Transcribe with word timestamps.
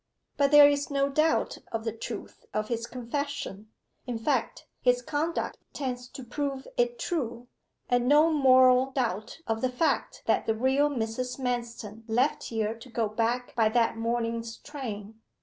But 0.35 0.49
there 0.49 0.67
is 0.67 0.89
no 0.89 1.09
doubt 1.09 1.59
of 1.71 1.83
the 1.83 1.91
truth 1.91 2.47
of 2.55 2.69
his 2.69 2.87
confession 2.87 3.69
in 4.07 4.17
fact, 4.17 4.65
his 4.81 4.99
conduct 5.03 5.59
tends 5.73 6.07
to 6.07 6.23
prove 6.23 6.67
it 6.75 6.97
true 6.97 7.47
and 7.87 8.07
no 8.07 8.31
moral 8.33 8.89
doubt 8.89 9.41
of 9.45 9.61
the 9.61 9.69
fact 9.69 10.23
that 10.25 10.47
the 10.47 10.55
real 10.55 10.89
Mrs. 10.89 11.37
Manston 11.39 12.03
left 12.07 12.45
here 12.45 12.73
to 12.73 12.89
go 12.89 13.07
back 13.07 13.53
by 13.55 13.69
that 13.69 13.95
morning's 13.95 14.57
train. 14.57 15.21